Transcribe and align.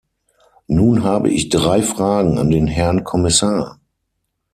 Nun 0.65 1.03
habe 1.03 1.29
ich 1.29 1.49
drei 1.49 1.83
Fragen 1.83 2.39
an 2.39 2.49
den 2.49 2.65
Herrn 2.65 3.03
Kommissar. 3.03 3.77